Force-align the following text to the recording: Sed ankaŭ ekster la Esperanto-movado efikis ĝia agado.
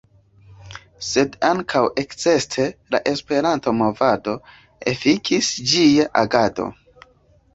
Sed 1.07 1.35
ankaŭ 1.49 1.81
ekster 2.03 2.71
la 2.95 3.01
Esperanto-movado 3.11 4.35
efikis 4.93 5.51
ĝia 5.73 6.09
agado. 6.23 6.67